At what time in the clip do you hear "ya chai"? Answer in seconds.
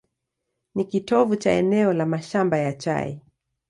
2.57-3.21